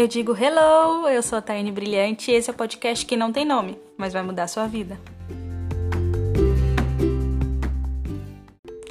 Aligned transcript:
Eu 0.00 0.08
digo 0.08 0.34
hello, 0.34 1.06
eu 1.08 1.22
sou 1.22 1.36
a 1.36 1.42
Taine 1.42 1.70
Brilhante 1.70 2.30
e 2.30 2.34
esse 2.34 2.48
é 2.48 2.52
o 2.54 2.56
podcast 2.56 3.04
que 3.04 3.18
não 3.18 3.30
tem 3.30 3.44
nome, 3.44 3.78
mas 3.98 4.14
vai 4.14 4.22
mudar 4.22 4.44
a 4.44 4.48
sua 4.48 4.66
vida. 4.66 4.98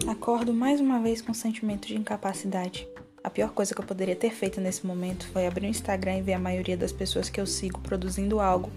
Acordo 0.07 0.53
mais 0.53 0.79
uma 0.79 0.99
vez 0.99 1.19
com 1.19 1.33
sentimento 1.33 1.87
de 1.87 1.97
incapacidade. 1.97 2.87
A 3.23 3.29
pior 3.31 3.49
coisa 3.49 3.73
que 3.73 3.81
eu 3.81 3.85
poderia 3.85 4.15
ter 4.15 4.29
feito 4.29 4.61
nesse 4.61 4.85
momento 4.85 5.27
foi 5.29 5.47
abrir 5.47 5.65
o 5.65 5.69
Instagram 5.71 6.19
e 6.19 6.21
ver 6.21 6.33
a 6.33 6.39
maioria 6.39 6.77
das 6.77 6.91
pessoas 6.91 7.27
que 7.27 7.41
eu 7.41 7.47
sigo 7.47 7.79
produzindo 7.79 8.39
algo 8.39 8.69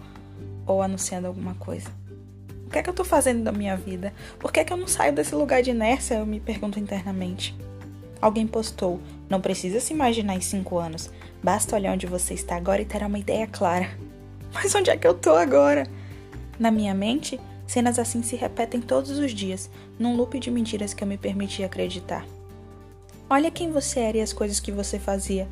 ou 0.67 0.80
anunciando 0.80 1.26
alguma 1.26 1.53
coisa. 1.57 1.90
O 2.67 2.71
que 2.71 2.79
é 2.79 2.82
que 2.82 2.89
eu 2.89 2.94
tô 2.94 3.04
fazendo 3.04 3.44
da 3.44 3.53
minha 3.53 3.76
vida? 3.76 4.11
Por 4.39 4.50
que 4.50 4.61
é 4.61 4.64
que 4.64 4.72
eu 4.72 4.79
não 4.79 4.89
saio 4.89 5.12
desse 5.12 5.35
lugar 5.35 5.62
de 5.62 5.68
inércia? 5.68 6.14
Eu 6.14 6.25
me 6.25 6.40
pergunto 6.40 6.80
internamente. 6.80 7.54
Alguém 8.23 8.46
postou: 8.46 9.00
Não 9.29 9.40
precisa 9.40 9.81
se 9.81 9.93
imaginar 9.93 10.36
em 10.36 10.40
cinco 10.40 10.79
anos. 10.79 11.11
Basta 11.43 11.75
olhar 11.75 11.93
onde 11.93 12.07
você 12.07 12.35
está 12.35 12.54
agora 12.54 12.81
e 12.81 12.85
terá 12.85 13.08
uma 13.08 13.18
ideia 13.18 13.48
clara. 13.48 13.90
Mas 14.54 14.72
onde 14.76 14.90
é 14.90 14.96
que 14.96 15.07
eu 15.07 15.12
tô 15.12 15.35
agora? 15.35 15.89
Na 16.57 16.71
minha 16.71 16.95
mente, 16.95 17.40
cenas 17.67 17.98
assim 17.98 18.22
se 18.22 18.36
repetem 18.36 18.81
todos 18.81 19.18
os 19.18 19.32
dias, 19.32 19.68
num 19.98 20.14
loop 20.14 20.39
de 20.39 20.53
mentiras 20.53 20.95
que 20.95 21.03
eu 21.03 21.08
me 21.08 21.18
permiti 21.18 21.64
acreditar. 21.64 22.25
Olha 23.29 23.50
quem 23.50 23.72
você 23.72 23.98
era 23.98 24.18
e 24.18 24.21
as 24.21 24.32
coisas 24.32 24.61
que 24.61 24.70
você 24.70 25.00
fazia. 25.00 25.48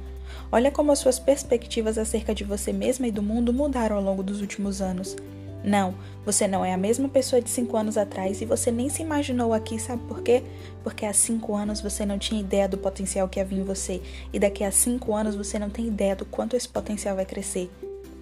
Olha 0.53 0.71
como 0.71 0.93
as 0.93 1.01
suas 1.01 1.19
perspectivas 1.19 1.99
acerca 1.99 2.33
de 2.33 2.45
você 2.45 2.73
mesma 2.73 3.09
e 3.09 3.11
do 3.11 3.23
mundo 3.23 3.53
mudaram 3.53 3.97
ao 3.97 4.03
longo 4.03 4.23
dos 4.23 4.41
últimos 4.41 4.81
anos. 4.81 5.17
Não, 5.63 5.95
você 6.25 6.49
não 6.49 6.65
é 6.65 6.73
a 6.73 6.79
mesma 6.79 7.09
pessoa 7.09 7.41
de 7.41 7.51
cinco 7.51 7.77
anos 7.77 7.99
atrás 7.99 8.41
e 8.41 8.47
você 8.47 8.71
nem 8.71 8.89
se 8.89 9.03
imaginou 9.03 9.53
aqui, 9.53 9.79
sabe 9.79 10.03
por 10.09 10.23
quê? 10.23 10.43
Porque 10.83 11.05
há 11.05 11.13
cinco 11.13 11.55
anos 11.55 11.81
você 11.81 12.07
não 12.07 12.19
tinha 12.19 12.41
ideia 12.41 12.69
do 12.69 12.79
potencial 12.79 13.29
que 13.29 13.41
havia 13.41 13.61
em 13.61 13.65
você 13.65 14.01
e 14.33 14.39
daqui 14.39 14.65
a 14.65 14.71
cinco 14.71 15.15
anos 15.15 15.37
você 15.37 15.59
não 15.59 15.69
tem 15.69 15.87
ideia 15.87 16.17
do 16.17 16.25
quanto 16.25 16.57
esse 16.57 16.69
potencial 16.69 17.17
vai 17.17 17.27
crescer. 17.27 17.71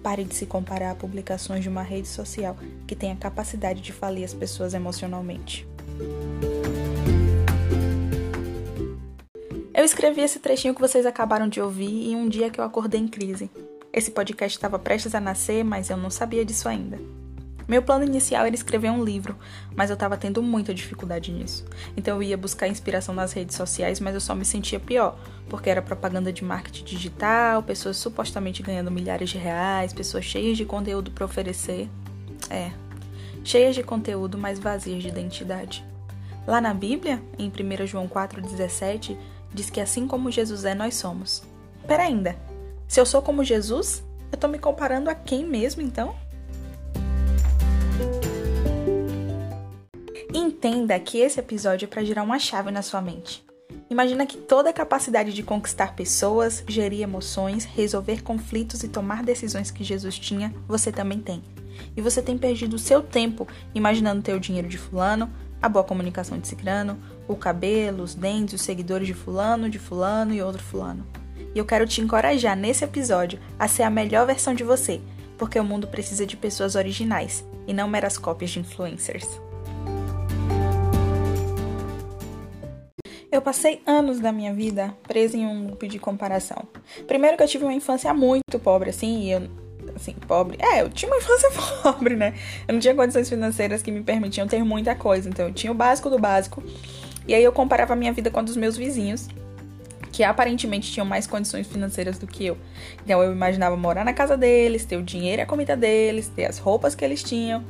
Pare 0.03 0.23
de 0.23 0.35
se 0.35 0.45
comparar 0.45 0.91
a 0.91 0.95
publicações 0.95 1.63
de 1.63 1.69
uma 1.69 1.81
rede 1.81 2.07
social 2.07 2.57
que 2.85 2.95
tem 2.95 3.11
a 3.11 3.15
capacidade 3.15 3.81
de 3.81 3.91
falir 3.91 4.23
as 4.23 4.33
pessoas 4.33 4.73
emocionalmente. 4.73 5.67
Eu 9.73 9.85
escrevi 9.85 10.21
esse 10.21 10.39
trechinho 10.39 10.75
que 10.75 10.81
vocês 10.81 11.05
acabaram 11.05 11.47
de 11.47 11.61
ouvir 11.61 12.09
em 12.11 12.15
um 12.15 12.27
dia 12.27 12.49
que 12.49 12.59
eu 12.59 12.65
acordei 12.65 12.99
em 12.99 13.07
crise. 13.07 13.49
Esse 13.93 14.11
podcast 14.11 14.57
estava 14.57 14.77
prestes 14.77 15.15
a 15.15 15.21
nascer, 15.21 15.63
mas 15.63 15.89
eu 15.89 15.95
não 15.95 16.09
sabia 16.09 16.43
disso 16.45 16.67
ainda. 16.67 16.99
Meu 17.69 17.83
plano 17.83 18.03
inicial 18.03 18.47
era 18.47 18.55
escrever 18.55 18.89
um 18.89 19.03
livro, 19.03 19.37
mas 19.75 19.91
eu 19.91 19.93
estava 19.93 20.17
tendo 20.17 20.41
muita 20.41 20.73
dificuldade 20.73 21.31
nisso. 21.31 21.63
Então 21.95 22.15
eu 22.15 22.23
ia 22.23 22.35
buscar 22.35 22.67
inspiração 22.67 23.13
nas 23.13 23.31
redes 23.31 23.55
sociais, 23.55 23.99
mas 23.99 24.15
eu 24.15 24.19
só 24.19 24.33
me 24.33 24.43
sentia 24.43 24.79
pior, 24.79 25.19
porque 25.47 25.69
era 25.69 25.79
propaganda 25.79 26.33
de 26.33 26.43
marketing 26.43 26.83
digital, 26.83 27.61
pessoas 27.61 27.97
supostamente 27.97 28.63
ganhando 28.63 28.89
milhares 28.89 29.29
de 29.29 29.37
reais, 29.37 29.93
pessoas 29.93 30.25
cheias 30.25 30.57
de 30.57 30.65
conteúdo 30.65 31.11
para 31.11 31.23
oferecer. 31.23 31.87
É, 32.49 32.71
cheias 33.43 33.75
de 33.75 33.83
conteúdo, 33.83 34.35
mas 34.35 34.57
vazias 34.57 35.03
de 35.03 35.09
identidade. 35.09 35.85
Lá 36.47 36.59
na 36.59 36.73
Bíblia, 36.73 37.21
em 37.37 37.49
1 37.49 37.85
João 37.85 38.07
4,17, 38.07 39.15
diz 39.53 39.69
que 39.69 39.79
assim 39.79 40.07
como 40.07 40.31
Jesus 40.31 40.65
é, 40.65 40.73
nós 40.73 40.95
somos. 40.95 41.43
Pera 41.85 42.01
ainda, 42.01 42.35
se 42.87 42.99
eu 42.99 43.05
sou 43.05 43.21
como 43.21 43.43
Jesus, 43.43 44.03
eu 44.31 44.39
tô 44.39 44.47
me 44.47 44.57
comparando 44.57 45.07
a 45.11 45.13
quem 45.13 45.45
mesmo 45.45 45.83
então? 45.83 46.15
Entenda 50.33 50.99
que 50.99 51.17
esse 51.17 51.39
episódio 51.39 51.85
é 51.85 51.89
para 51.89 52.03
girar 52.03 52.23
uma 52.23 52.37
chave 52.37 52.69
na 52.69 52.83
sua 52.83 53.01
mente. 53.01 53.43
Imagina 53.89 54.27
que 54.27 54.37
toda 54.37 54.69
a 54.69 54.73
capacidade 54.73 55.33
de 55.33 55.41
conquistar 55.41 55.95
pessoas, 55.95 56.63
gerir 56.67 57.01
emoções, 57.01 57.65
resolver 57.65 58.21
conflitos 58.21 58.83
e 58.83 58.87
tomar 58.87 59.23
decisões 59.23 59.71
que 59.71 59.83
Jesus 59.83 60.19
tinha, 60.19 60.53
você 60.67 60.91
também 60.91 61.19
tem. 61.19 61.41
E 61.97 62.01
você 62.01 62.21
tem 62.21 62.37
perdido 62.37 62.75
o 62.75 62.79
seu 62.79 63.01
tempo 63.01 63.47
imaginando 63.73 64.21
ter 64.21 64.35
o 64.35 64.39
dinheiro 64.39 64.67
de 64.67 64.77
fulano, 64.77 65.31
a 65.59 65.67
boa 65.67 65.83
comunicação 65.83 66.37
de 66.37 66.47
cicrano, 66.47 66.99
o 67.27 67.35
cabelo, 67.35 68.03
os 68.03 68.13
dentes, 68.13 68.53
os 68.53 68.61
seguidores 68.61 69.07
de 69.07 69.15
fulano, 69.15 69.67
de 69.67 69.79
fulano 69.79 70.31
e 70.31 70.43
outro 70.43 70.61
fulano. 70.61 71.07
E 71.55 71.57
eu 71.57 71.65
quero 71.65 71.87
te 71.87 72.01
encorajar 72.01 72.55
nesse 72.55 72.83
episódio 72.83 73.39
a 73.57 73.67
ser 73.67 73.81
a 73.81 73.89
melhor 73.89 74.27
versão 74.27 74.53
de 74.53 74.63
você, 74.63 75.01
porque 75.39 75.59
o 75.59 75.63
mundo 75.63 75.87
precisa 75.87 76.23
de 76.23 76.37
pessoas 76.37 76.75
originais 76.75 77.43
e 77.65 77.73
não 77.73 77.87
meras 77.87 78.15
cópias 78.15 78.51
de 78.51 78.59
influencers. 78.59 79.27
Eu 83.31 83.43
passei 83.43 83.79
anos 83.85 84.19
da 84.19 84.31
minha 84.31 84.51
vida 84.51 84.91
presa 85.07 85.37
em 85.37 85.45
um 85.45 85.67
loop 85.67 85.87
de 85.87 85.99
comparação. 85.99 86.63
Primeiro 87.05 87.37
que 87.37 87.43
eu 87.43 87.47
tive 87.47 87.63
uma 87.63 87.73
infância 87.73 88.11
muito 88.11 88.57
pobre, 88.59 88.89
assim, 88.89 89.25
e 89.25 89.31
eu. 89.31 89.41
Assim, 89.95 90.13
pobre. 90.27 90.57
É, 90.59 90.81
eu 90.81 90.89
tinha 90.89 91.11
uma 91.11 91.17
infância 91.17 91.49
pobre, 91.83 92.15
né? 92.15 92.33
Eu 92.67 92.73
não 92.73 92.79
tinha 92.79 92.95
condições 92.95 93.29
financeiras 93.29 93.83
que 93.83 93.91
me 93.91 94.01
permitiam 94.01 94.47
ter 94.47 94.63
muita 94.63 94.95
coisa. 94.95 95.29
Então, 95.29 95.47
eu 95.47 95.53
tinha 95.53 95.71
o 95.71 95.75
básico 95.75 96.09
do 96.09 96.17
básico. 96.17 96.63
E 97.27 97.35
aí 97.35 97.43
eu 97.43 97.51
comparava 97.51 97.93
a 97.93 97.95
minha 97.95 98.11
vida 98.11 98.31
com 98.31 98.39
a 98.39 98.41
dos 98.41 98.57
meus 98.57 98.75
vizinhos, 98.75 99.27
que 100.11 100.23
aparentemente 100.23 100.91
tinham 100.91 101.05
mais 101.05 101.27
condições 101.27 101.67
financeiras 101.67 102.17
do 102.17 102.25
que 102.25 102.47
eu. 102.47 102.57
Então, 103.03 103.21
eu 103.21 103.31
imaginava 103.31 103.77
morar 103.77 104.03
na 104.03 104.13
casa 104.13 104.35
deles, 104.35 104.85
ter 104.85 104.97
o 104.97 105.03
dinheiro 105.03 105.41
e 105.41 105.43
a 105.43 105.45
comida 105.45 105.77
deles, 105.77 106.29
ter 106.29 106.45
as 106.45 106.57
roupas 106.57 106.95
que 106.95 107.05
eles 107.05 107.21
tinham. 107.21 107.63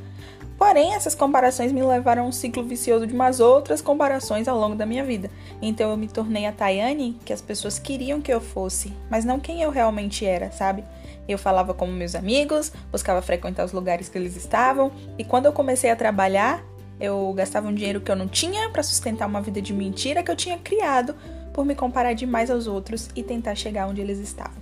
Porém, 0.60 0.92
essas 0.92 1.14
comparações 1.14 1.72
me 1.72 1.82
levaram 1.82 2.24
a 2.24 2.26
um 2.26 2.32
ciclo 2.32 2.62
vicioso 2.62 3.06
de 3.06 3.14
umas 3.14 3.40
outras 3.40 3.80
comparações 3.80 4.46
ao 4.46 4.58
longo 4.58 4.76
da 4.76 4.84
minha 4.84 5.02
vida. 5.02 5.30
Então 5.62 5.90
eu 5.90 5.96
me 5.96 6.08
tornei 6.08 6.46
a 6.46 6.52
Tayane 6.52 7.18
que 7.24 7.32
as 7.32 7.42
pessoas 7.42 7.78
queriam 7.78 8.20
que 8.20 8.32
eu 8.32 8.40
fosse, 8.40 8.92
mas 9.10 9.24
não 9.24 9.38
quem 9.38 9.62
eu 9.62 9.70
realmente 9.70 10.24
era, 10.24 10.50
sabe? 10.50 10.84
Eu 11.28 11.36
falava 11.36 11.74
como 11.74 11.92
meus 11.92 12.14
amigos, 12.14 12.72
buscava 12.90 13.20
frequentar 13.20 13.64
os 13.64 13.72
lugares 13.72 14.08
que 14.08 14.16
eles 14.16 14.36
estavam, 14.36 14.90
e 15.18 15.24
quando 15.24 15.46
eu 15.46 15.52
comecei 15.52 15.90
a 15.90 15.96
trabalhar, 15.96 16.64
eu 16.98 17.32
gastava 17.34 17.68
um 17.68 17.74
dinheiro 17.74 18.00
que 18.00 18.10
eu 18.10 18.16
não 18.16 18.28
tinha 18.28 18.68
para 18.70 18.82
sustentar 18.82 19.26
uma 19.26 19.40
vida 19.40 19.60
de 19.60 19.72
mentira 19.72 20.22
que 20.22 20.30
eu 20.30 20.36
tinha 20.36 20.58
criado 20.58 21.14
por 21.52 21.64
me 21.64 21.74
comparar 21.74 22.12
demais 22.14 22.50
aos 22.50 22.66
outros 22.66 23.08
e 23.14 23.22
tentar 23.22 23.54
chegar 23.54 23.86
onde 23.86 24.00
eles 24.00 24.18
estavam. 24.18 24.60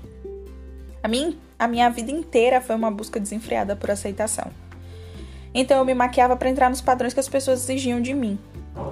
A 1.02 1.08
minha, 1.08 1.34
a 1.58 1.68
minha 1.68 1.88
vida 1.88 2.10
inteira 2.10 2.60
foi 2.60 2.74
uma 2.74 2.90
busca 2.90 3.20
desenfreada 3.20 3.76
por 3.76 3.90
aceitação. 3.90 4.50
Então 5.54 5.78
eu 5.78 5.84
me 5.84 5.94
maquiava 5.94 6.36
para 6.36 6.50
entrar 6.50 6.68
nos 6.68 6.80
padrões 6.80 7.14
que 7.14 7.20
as 7.20 7.28
pessoas 7.28 7.62
exigiam 7.62 8.00
de 8.00 8.14
mim. 8.14 8.38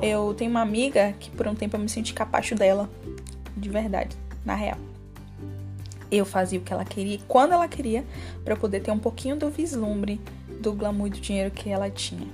Eu 0.02 0.34
tenho 0.34 0.50
uma 0.50 0.60
amiga 0.60 1.14
que 1.18 1.30
por 1.30 1.46
um 1.48 1.54
tempo 1.54 1.76
eu 1.76 1.80
me 1.80 1.88
senti 1.88 2.12
capacho 2.12 2.54
dela, 2.54 2.88
de 3.56 3.68
verdade, 3.68 4.16
na 4.44 4.54
real. 4.54 4.78
Eu 6.10 6.24
fazia 6.24 6.58
o 6.58 6.62
que 6.62 6.72
ela 6.72 6.84
queria, 6.84 7.18
quando 7.26 7.52
ela 7.52 7.66
queria, 7.66 8.04
para 8.44 8.56
poder 8.56 8.80
ter 8.80 8.90
um 8.90 8.98
pouquinho 8.98 9.36
do 9.36 9.50
vislumbre 9.50 10.20
do 10.60 10.72
glamour 10.72 11.08
e 11.08 11.10
do 11.10 11.20
dinheiro 11.20 11.50
que 11.50 11.68
ela 11.68 11.90
tinha. 11.90 12.28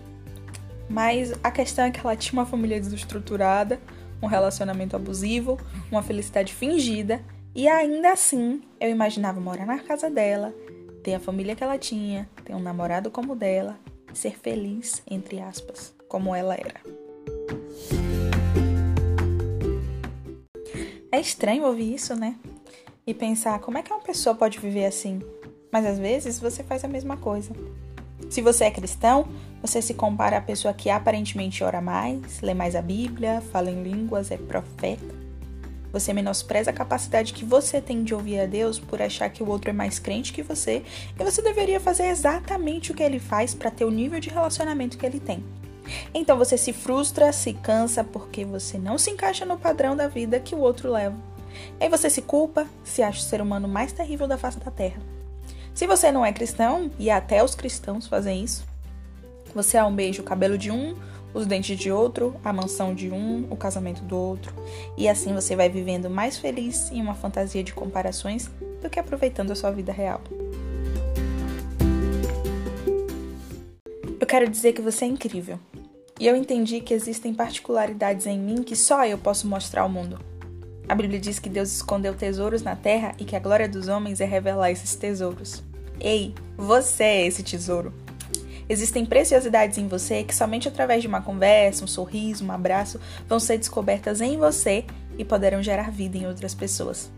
Mas 0.88 1.32
a 1.42 1.50
questão 1.50 1.84
é 1.84 1.90
que 1.90 2.00
ela 2.00 2.16
tinha 2.16 2.38
uma 2.38 2.46
família 2.46 2.80
desestruturada, 2.80 3.80
um 4.20 4.26
relacionamento 4.26 4.94
abusivo, 4.94 5.58
uma 5.90 6.02
felicidade 6.02 6.54
fingida, 6.54 7.20
e 7.54 7.68
ainda 7.68 8.12
assim 8.12 8.62
eu 8.80 8.90
imaginava 8.90 9.40
morar 9.40 9.66
na 9.66 9.78
casa 9.78 10.10
dela, 10.10 10.54
ter 11.02 11.14
a 11.14 11.20
família 11.20 11.56
que 11.56 11.64
ela 11.64 11.78
tinha, 11.78 12.28
ter 12.44 12.54
um 12.54 12.60
namorado 12.60 13.10
como 13.10 13.32
o 13.32 13.36
dela, 13.36 13.78
ser 14.14 14.38
feliz, 14.38 15.02
entre 15.10 15.40
aspas, 15.40 15.94
como 16.08 16.34
ela 16.34 16.54
era. 16.54 17.01
É 21.12 21.20
estranho 21.20 21.66
ouvir 21.66 21.94
isso, 21.94 22.16
né? 22.16 22.36
E 23.06 23.12
pensar 23.12 23.58
como 23.58 23.76
é 23.76 23.82
que 23.82 23.92
uma 23.92 24.00
pessoa 24.00 24.34
pode 24.34 24.58
viver 24.58 24.86
assim. 24.86 25.20
Mas 25.70 25.84
às 25.84 25.98
vezes 25.98 26.40
você 26.40 26.64
faz 26.64 26.84
a 26.84 26.88
mesma 26.88 27.18
coisa. 27.18 27.52
Se 28.30 28.40
você 28.40 28.64
é 28.64 28.70
cristão, 28.70 29.28
você 29.60 29.82
se 29.82 29.92
compara 29.92 30.38
à 30.38 30.40
pessoa 30.40 30.72
que 30.72 30.88
aparentemente 30.88 31.62
ora 31.62 31.82
mais, 31.82 32.40
lê 32.40 32.54
mais 32.54 32.74
a 32.74 32.80
Bíblia, 32.80 33.42
fala 33.52 33.70
em 33.70 33.82
línguas, 33.82 34.30
é 34.30 34.38
profeta. 34.38 35.14
Você 35.92 36.14
menospreza 36.14 36.70
a 36.70 36.72
capacidade 36.72 37.34
que 37.34 37.44
você 37.44 37.78
tem 37.78 38.02
de 38.02 38.14
ouvir 38.14 38.40
a 38.40 38.46
Deus 38.46 38.78
por 38.78 39.02
achar 39.02 39.28
que 39.28 39.42
o 39.42 39.48
outro 39.50 39.68
é 39.68 39.74
mais 39.74 39.98
crente 39.98 40.32
que 40.32 40.42
você 40.42 40.82
e 41.20 41.22
você 41.22 41.42
deveria 41.42 41.78
fazer 41.78 42.06
exatamente 42.06 42.90
o 42.90 42.94
que 42.94 43.02
ele 43.02 43.18
faz 43.18 43.54
para 43.54 43.70
ter 43.70 43.84
o 43.84 43.90
nível 43.90 44.18
de 44.18 44.30
relacionamento 44.30 44.96
que 44.96 45.04
ele 45.04 45.20
tem. 45.20 45.44
Então 46.14 46.38
você 46.38 46.56
se 46.56 46.72
frustra, 46.72 47.32
se 47.32 47.52
cansa 47.52 48.04
porque 48.04 48.44
você 48.44 48.78
não 48.78 48.98
se 48.98 49.10
encaixa 49.10 49.44
no 49.44 49.58
padrão 49.58 49.96
da 49.96 50.08
vida 50.08 50.40
que 50.40 50.54
o 50.54 50.60
outro 50.60 50.90
leva. 50.90 51.16
Aí 51.80 51.88
você 51.88 52.08
se 52.08 52.22
culpa, 52.22 52.66
se 52.84 53.02
acha 53.02 53.20
o 53.20 53.22
ser 53.22 53.40
humano 53.40 53.68
mais 53.68 53.92
terrível 53.92 54.26
da 54.26 54.38
face 54.38 54.58
da 54.58 54.70
terra. 54.70 55.00
Se 55.74 55.86
você 55.86 56.12
não 56.12 56.24
é 56.24 56.32
cristão, 56.32 56.90
e 56.98 57.10
até 57.10 57.42
os 57.42 57.54
cristãos 57.54 58.06
fazem 58.06 58.44
isso, 58.44 58.64
você 59.54 59.78
almeja 59.78 60.20
o 60.20 60.24
cabelo 60.24 60.56
de 60.58 60.70
um, 60.70 60.94
os 61.32 61.46
dentes 61.46 61.78
de 61.78 61.90
outro, 61.90 62.36
a 62.44 62.52
mansão 62.52 62.94
de 62.94 63.10
um, 63.10 63.46
o 63.50 63.56
casamento 63.56 64.02
do 64.02 64.16
outro, 64.16 64.54
e 64.96 65.08
assim 65.08 65.32
você 65.32 65.56
vai 65.56 65.68
vivendo 65.68 66.10
mais 66.10 66.36
feliz 66.36 66.90
em 66.90 67.00
uma 67.00 67.14
fantasia 67.14 67.64
de 67.64 67.72
comparações 67.72 68.50
do 68.82 68.90
que 68.90 69.00
aproveitando 69.00 69.50
a 69.50 69.54
sua 69.54 69.70
vida 69.70 69.92
real. 69.92 70.20
Eu 74.20 74.26
quero 74.26 74.48
dizer 74.48 74.72
que 74.72 74.82
você 74.82 75.04
é 75.04 75.08
incrível. 75.08 75.58
E 76.22 76.26
eu 76.28 76.36
entendi 76.36 76.80
que 76.80 76.94
existem 76.94 77.34
particularidades 77.34 78.28
em 78.28 78.38
mim 78.38 78.62
que 78.62 78.76
só 78.76 79.04
eu 79.04 79.18
posso 79.18 79.44
mostrar 79.48 79.82
ao 79.82 79.88
mundo. 79.88 80.20
A 80.88 80.94
Bíblia 80.94 81.18
diz 81.18 81.40
que 81.40 81.48
Deus 81.48 81.72
escondeu 81.74 82.14
tesouros 82.14 82.62
na 82.62 82.76
terra 82.76 83.12
e 83.18 83.24
que 83.24 83.34
a 83.34 83.40
glória 83.40 83.68
dos 83.68 83.88
homens 83.88 84.20
é 84.20 84.24
revelar 84.24 84.70
esses 84.70 84.94
tesouros. 84.94 85.64
Ei, 85.98 86.32
você 86.56 87.02
é 87.02 87.26
esse 87.26 87.42
tesouro. 87.42 87.92
Existem 88.68 89.04
preciosidades 89.04 89.78
em 89.78 89.88
você 89.88 90.22
que 90.22 90.32
somente 90.32 90.68
através 90.68 91.02
de 91.02 91.08
uma 91.08 91.20
conversa, 91.20 91.82
um 91.82 91.88
sorriso, 91.88 92.44
um 92.44 92.52
abraço 92.52 93.00
vão 93.28 93.40
ser 93.40 93.58
descobertas 93.58 94.20
em 94.20 94.38
você 94.38 94.84
e 95.18 95.24
poderão 95.24 95.60
gerar 95.60 95.90
vida 95.90 96.16
em 96.16 96.28
outras 96.28 96.54
pessoas. 96.54 97.10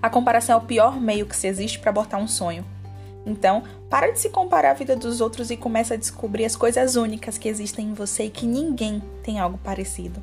A 0.00 0.08
comparação 0.08 0.60
é 0.60 0.62
o 0.62 0.64
pior 0.64 1.00
meio 1.00 1.26
que 1.26 1.34
se 1.34 1.48
existe 1.48 1.80
para 1.80 1.90
abortar 1.90 2.20
um 2.20 2.28
sonho. 2.28 2.64
Então, 3.24 3.62
para 3.88 4.10
de 4.10 4.20
se 4.20 4.30
comparar 4.30 4.72
a 4.72 4.74
vida 4.74 4.96
dos 4.96 5.20
outros 5.20 5.50
e 5.50 5.56
começa 5.56 5.94
a 5.94 5.96
descobrir 5.96 6.44
as 6.44 6.56
coisas 6.56 6.96
únicas 6.96 7.38
que 7.38 7.48
existem 7.48 7.86
em 7.86 7.94
você 7.94 8.24
e 8.24 8.30
que 8.30 8.46
ninguém 8.46 9.02
tem 9.22 9.38
algo 9.38 9.58
parecido. 9.58 10.20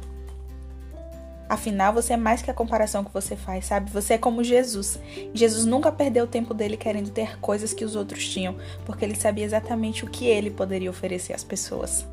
Afinal, 1.48 1.92
você 1.92 2.14
é 2.14 2.18
mais 2.18 2.44
que 2.44 2.52
a 2.52 2.54
comparação 2.54 3.04
que 3.04 3.12
você 3.12 3.36
faz, 3.36 3.66
sabe? 3.66 3.90
Você 3.90 4.14
é 4.14 4.18
como 4.20 4.44
Jesus. 4.44 5.00
Jesus 5.34 5.66
nunca 5.66 5.92
perdeu 5.92 6.26
o 6.26 6.28
tempo 6.28 6.54
dele 6.54 6.78
querendo 6.78 7.10
ter 7.10 7.40
coisas 7.40 7.74
que 7.74 7.84
os 7.84 7.96
outros 7.96 8.28
tinham, 8.28 8.56
porque 8.86 9.04
ele 9.04 9.16
sabia 9.16 9.46
exatamente 9.46 10.06
o 10.06 10.10
que 10.10 10.28
ele 10.28 10.52
poderia 10.52 10.92
oferecer 10.92 11.34
às 11.34 11.44
pessoas. 11.44 12.06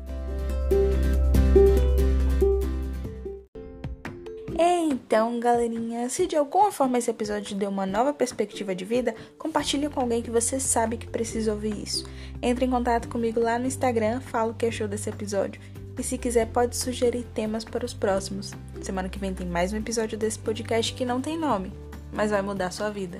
Então, 4.69 5.39
galerinha, 5.39 6.09
se 6.09 6.27
de 6.27 6.35
alguma 6.35 6.73
forma 6.73 6.97
esse 6.97 7.09
episódio 7.09 7.55
deu 7.55 7.69
uma 7.69 7.85
nova 7.85 8.13
perspectiva 8.13 8.75
de 8.75 8.83
vida, 8.83 9.15
compartilhe 9.37 9.87
com 9.87 10.01
alguém 10.01 10.21
que 10.21 10.29
você 10.29 10.59
sabe 10.59 10.97
que 10.97 11.07
precisa 11.07 11.53
ouvir 11.53 11.81
isso. 11.81 12.05
Entre 12.41 12.65
em 12.65 12.69
contato 12.69 13.07
comigo 13.07 13.39
lá 13.39 13.57
no 13.57 13.65
Instagram, 13.65 14.19
fala 14.19 14.51
o 14.51 14.53
que 14.53 14.65
achou 14.65 14.85
desse 14.85 15.09
episódio. 15.09 15.61
E 15.97 16.03
se 16.03 16.17
quiser, 16.17 16.47
pode 16.47 16.75
sugerir 16.75 17.23
temas 17.33 17.63
para 17.63 17.85
os 17.85 17.93
próximos. 17.93 18.53
Semana 18.81 19.07
que 19.07 19.17
vem 19.17 19.33
tem 19.33 19.47
mais 19.47 19.71
um 19.71 19.77
episódio 19.77 20.17
desse 20.17 20.37
podcast 20.37 20.93
que 20.93 21.05
não 21.05 21.21
tem 21.21 21.39
nome, 21.39 21.71
mas 22.11 22.31
vai 22.31 22.41
mudar 22.41 22.69
sua 22.71 22.89
vida. 22.89 23.19